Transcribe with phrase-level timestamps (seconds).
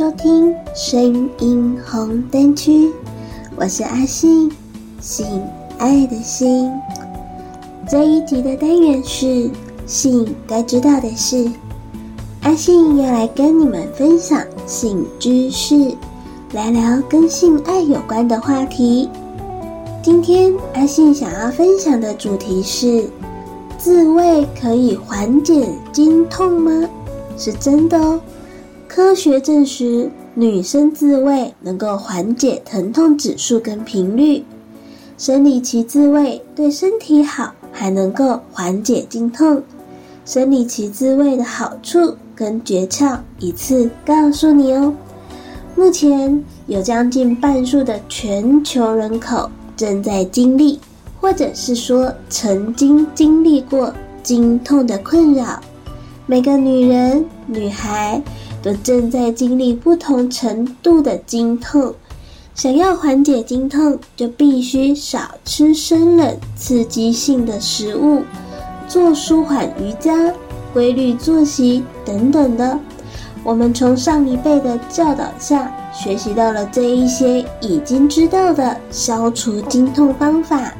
[0.00, 2.90] 收听声音红灯区，
[3.54, 4.50] 我是阿信，
[4.98, 5.26] 性
[5.76, 6.72] 爱的性。
[7.86, 9.50] 这一集的单元是
[9.84, 11.50] 性该知道的事，
[12.40, 15.94] 阿信要来跟你们分享性知识，
[16.54, 19.06] 来聊跟性爱有关的话题。
[20.02, 23.04] 今天阿信想要分享的主题是：
[23.76, 26.88] 自慰可以缓解经痛吗？
[27.36, 28.18] 是真的哦。
[28.92, 34.44] 科学证实，女生自慰能够缓解疼痛指数跟频率。
[35.16, 39.62] 生理期自慰对身体好，还能够缓解经痛。
[40.24, 44.92] 生理期自慰的好处跟诀窍，一次告诉你哦。
[45.76, 50.80] 目前有将近半数的全球人口正在经历，
[51.20, 53.94] 或者是说曾经经历过
[54.24, 55.60] 经痛的困扰。
[56.26, 58.20] 每个女人、女孩。
[58.62, 61.94] 都正在经历不同程度的经痛，
[62.54, 68.22] 想要缓解经痛，就必须少吃生冷、刺激性的食物，
[68.86, 70.32] 做舒缓瑜伽、
[70.74, 72.78] 规律作息等等的。
[73.42, 80.74] 我们从上一辈的教导下，学习到了这一些已经知道的消除经痛方法。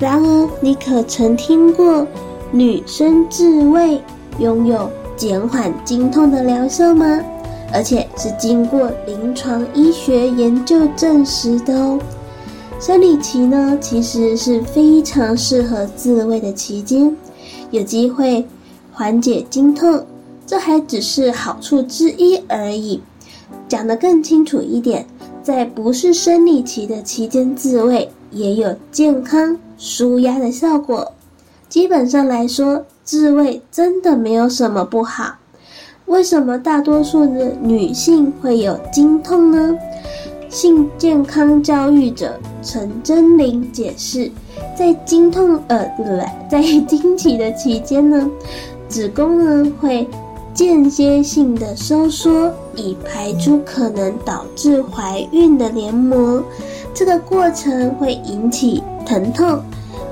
[0.00, 2.04] 然而，你可曾听过
[2.50, 4.02] 女生自慰
[4.40, 7.20] 拥有减缓经痛的疗效吗？
[7.72, 11.98] 而且是经过临床医学研究证实的哦。
[12.78, 17.14] 生理期呢，其实是非常适合自慰的期间，
[17.70, 18.46] 有机会
[18.92, 20.04] 缓解经痛，
[20.46, 23.00] 这还只是好处之一而已。
[23.66, 25.06] 讲得更清楚一点，
[25.42, 31.12] 在不是生理期的期间自慰，也有健康舒压的效果。
[31.68, 35.36] 基本上来说，自慰真的没有什么不好，
[36.06, 39.78] 为什么大多数的女性会有经痛呢？
[40.48, 44.28] 性健康教育者陈真玲解释，
[44.76, 48.28] 在经痛呃不对，在经期的期间呢，
[48.88, 50.08] 子宫呢会
[50.52, 56.42] 间歇性的收缩，以排出可能导致怀孕的黏膜，
[56.92, 59.60] 这个过程会引起疼痛。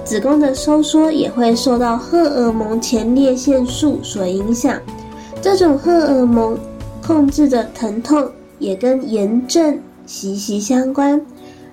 [0.04, 4.78] 子宫的收缩也会受到荷尔蒙前列腺素所影响，
[5.40, 6.58] 这种荷尔蒙
[7.04, 11.20] 控制的疼痛也跟炎症息息相关。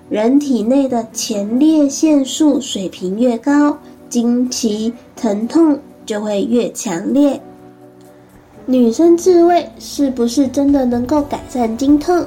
[0.08, 3.76] 人体内的前列腺素水平越高，
[4.08, 7.40] 经期疼痛就会越强烈。
[8.64, 12.26] 女生自慰是不是真的能够改善经痛，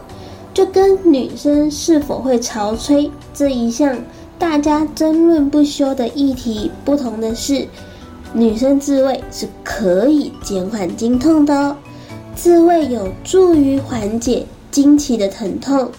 [0.54, 3.98] 就跟女生是否会潮吹这一项。
[4.38, 7.68] 大家争论不休的议题，不同的是，
[8.34, 11.76] 女生自慰是可以减缓经痛的哦。
[12.36, 15.90] 自慰有助于缓解经期的疼痛。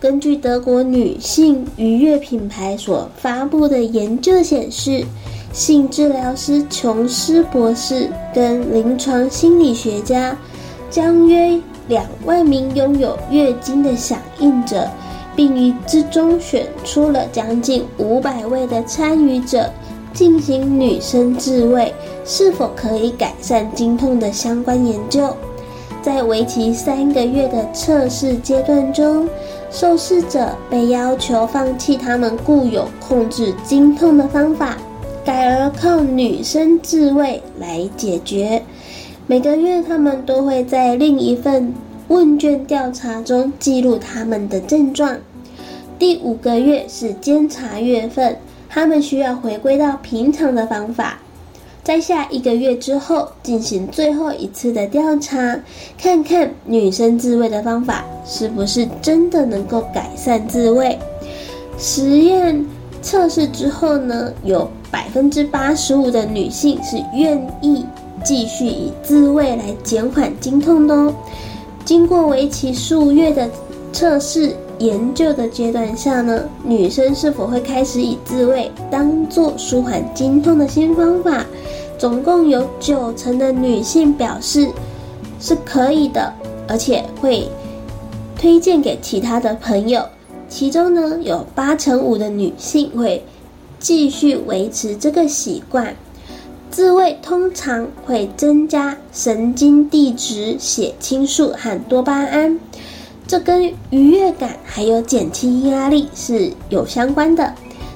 [0.00, 5.04] 根据德国女性愉悦品牌所发布的研究显示，
[5.52, 10.36] 性治疗师琼斯博士跟临床心理学家
[10.90, 14.88] 将约两万名拥有月经的响应者。
[15.34, 19.70] 并于之中选出了将近五百位的参与者，
[20.12, 21.92] 进行女生自慰
[22.24, 25.34] 是否可以改善经痛的相关研究。
[26.02, 29.28] 在为期三个月的测试阶段中，
[29.70, 34.76] 受试者被要求放弃他们固有控制经痛的方法，
[35.24, 38.62] 改而靠女生自慰来解决。
[39.28, 41.72] 每个月，他们都会在另一份
[42.12, 45.16] 问卷调查中记录他们的症状。
[45.98, 48.36] 第五个月是监察月份，
[48.68, 51.18] 他们需要回归到平常的方法。
[51.82, 55.58] 在下一个月之后进行最后一次的调查，
[55.96, 60.98] 看看女生自慰的方法是不是真的能够改善自慰。
[61.78, 62.62] 实验
[63.00, 67.86] 测试之后呢，有百分之八十五的女性是愿意
[68.22, 71.14] 继续以自慰来减缓经痛的哦。
[71.84, 73.50] 经过为期数月的
[73.92, 81.44] 测试研究的阶段下呢，女生是否会开始以自慰当做舒缓经痛的新方法？
[81.98, 84.68] 总共有九成的女性表示
[85.38, 86.32] 是可以的，
[86.66, 87.46] 而且会
[88.36, 90.04] 推荐给其他的朋友。
[90.48, 93.22] 其中呢，有八成五的女性会
[93.78, 95.94] 继续维持这个习惯。
[96.72, 102.58] 自慰通常会增加神经递质、血清素和多巴胺，
[103.26, 107.52] 这跟愉悦感还有减轻压力是有相关的。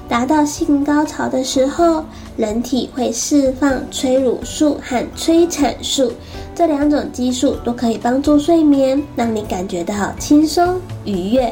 [0.07, 2.05] 达到性高潮的时候，
[2.37, 6.13] 人体会释放催乳素和催产素，
[6.53, 11.51] 这两种激素都可以帮助睡眠，让你感觉到轻松愉悦。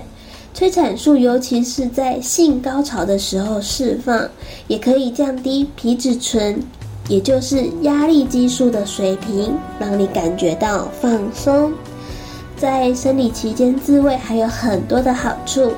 [0.53, 4.29] 催产素尤其是在性高潮的时候释放，
[4.67, 6.61] 也可以降低皮质醇，
[7.07, 11.71] 也就是压力激素的水平，让你感觉到放松。
[12.57, 15.71] 在生理期间自慰还有很多的好处，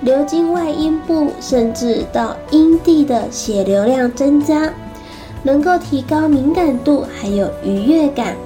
[0.00, 4.72] 流经外阴部甚至到阴蒂的血流量增加，
[5.42, 8.36] 能够提高敏感度还有愉悦感。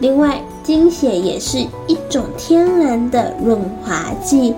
[0.00, 4.54] 另外，经血也是一种天然的润滑剂。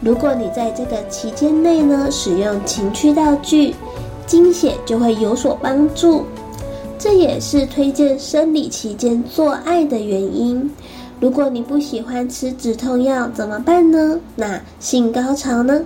[0.00, 3.74] 如果你在这个期间内呢，使用情趣道具，
[4.26, 6.24] 经血就会有所帮助。
[7.02, 10.70] 这也是推荐生理期间做爱的原因。
[11.18, 14.20] 如果你不喜欢吃止痛药，怎么办呢？
[14.36, 15.80] 那性高潮呢，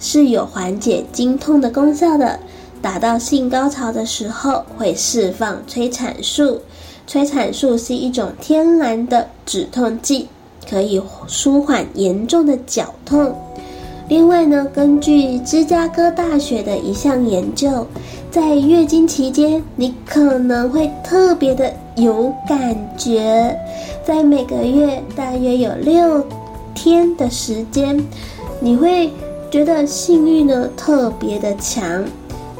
[0.00, 2.40] 是有缓解经痛的功效的。
[2.82, 6.60] 达到性高潮的时候，会释放催产素。
[7.06, 10.26] 催产素是一种天然的止痛剂，
[10.68, 13.32] 可以舒缓严重的绞痛。
[14.08, 17.84] 另外呢，根据芝加哥大学的一项研究，
[18.30, 23.58] 在月经期间，你可能会特别的有感觉。
[24.04, 26.24] 在每个月大约有六
[26.72, 28.00] 天的时间，
[28.60, 29.10] 你会
[29.50, 32.04] 觉得性欲呢特别的强。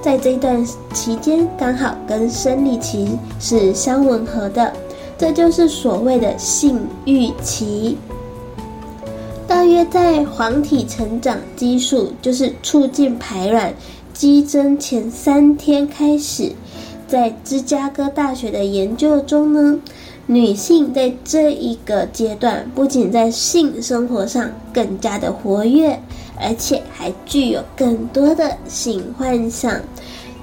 [0.02, 4.72] 在这段期间，刚好跟生理期是相吻合的，
[5.16, 7.96] 这就是所谓的性欲期。
[9.66, 13.74] 约在黄体成长激素，就是促进排卵
[14.12, 16.52] 激增前三天开始，
[17.06, 19.80] 在芝加哥大学的研究中呢，
[20.26, 26.00] 女性在这一个阶段，不仅在性生活上更加的活跃。
[26.38, 29.80] 而且还具有更多的性幻想。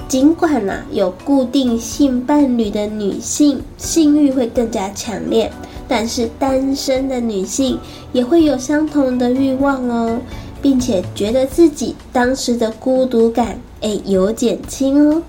[0.07, 5.51] 尽管呢、啊，有固定性伴侣的女性性欲会更加强烈，
[5.95, 7.77] 但是单身的女性
[8.13, 10.17] 也会有相同的欲望哦，
[10.59, 15.21] 并且觉得自己当时的孤独感诶有减轻哦。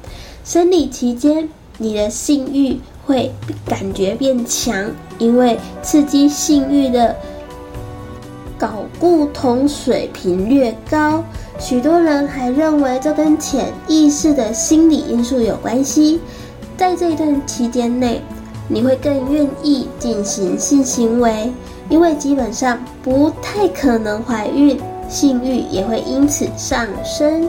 [0.43, 3.31] 生理期间，你的性欲会
[3.67, 7.15] 感觉变强，因为刺激性欲的。
[8.59, 8.69] 睾
[8.99, 11.23] 固酮水平略高，
[11.59, 16.21] 许多人还认为这跟潜意识的心理因素有关系。
[16.75, 18.23] 在这段期间内，
[18.69, 21.53] 你会更愿意进行性行为，
[21.89, 24.79] 因为基本上不太可能怀孕，
[25.09, 27.49] 性欲也会因此上升。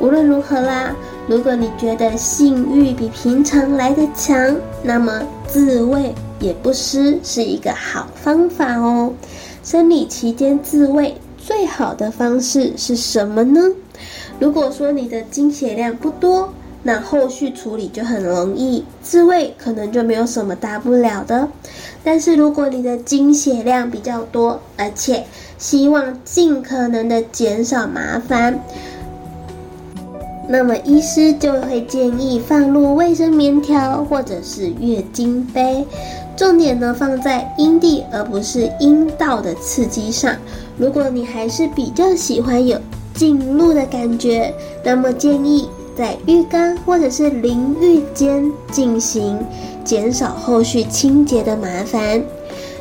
[0.00, 0.94] 无论如何啦，
[1.28, 9.12] 如果你觉得性欲比平常来得强，那么自慰也不失是一个好方法哦。
[9.62, 13.60] 生理期间自慰最好的方式是什么呢？
[14.38, 16.52] 如果说你的经血量不多，
[16.86, 21.48] 那后续处理就很容易，自慰可能就没有什么大不了的。
[22.04, 25.24] 但是如果你的经血量比较多，而且
[25.58, 28.60] 希望尽可能的减少麻烦，
[30.48, 35.84] 那么医师就会建议放入卫生棉条或者是月经杯。
[36.36, 40.36] 重点呢，放在阴蒂而不是阴道的刺激上。
[40.78, 42.78] 如果你还是比较喜欢有
[43.12, 49.38] 进入的感觉，那么建议在浴缸或者是淋浴间进行，
[49.82, 52.22] 减少后续清洁的麻烦。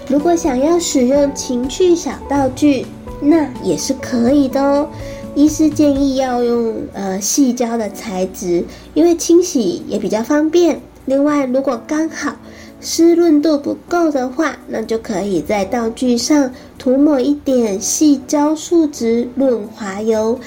[0.08, 2.86] 如果想要使用情趣小道具，
[3.22, 4.88] 那也是可以的哦。
[5.34, 10.82] 医师建议要用呃细胶的材质，因为清洗也比较方便。
[11.06, 12.36] 另外，如果刚好
[12.80, 20.40] 湿润度不够的话，那就可以在道具上涂抹一点细胶树脂润滑油。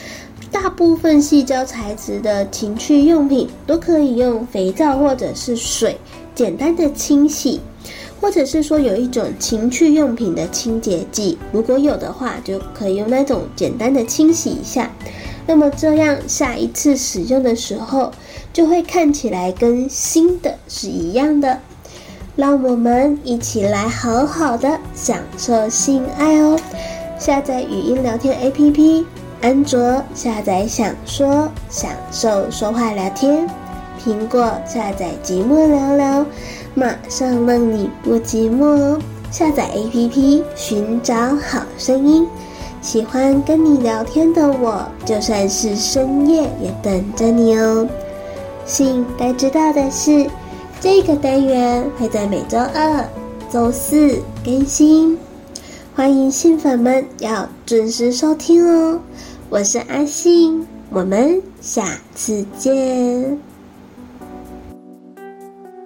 [0.50, 5.98] 大部分矽胶材质的情趣用品都可以用肥皂或者是水
[6.34, 7.60] 简单的清洗，
[8.20, 14.90] 或者是说有一种情趣用品的清洁剂，如果有的话，就可以用那种简单的清洗一下。
[15.46, 18.12] 那么这样下一次使用的时候，
[18.52, 21.58] 就会看起来跟新的是一样的。
[22.36, 26.56] 让我们一起来好好的享受性爱哦！
[27.18, 29.04] 下载语音聊天 APP，
[29.40, 33.48] 安卓下载想说享受说话聊天，
[34.04, 36.26] 苹果下载寂寞聊聊，
[36.74, 38.98] 马上让你不寂寞哦！
[39.30, 42.26] 下载 APP，寻找好声音，
[42.82, 47.86] 喜欢跟你聊天的我，就算是深夜也等着你哦！
[48.66, 50.26] 信该知道的是。
[50.80, 53.04] 这个单元会在每周二、
[53.52, 55.18] 周四更新，
[55.92, 59.00] 欢迎性粉们要准时收听哦。
[59.50, 63.47] 我是阿信，我们下次见。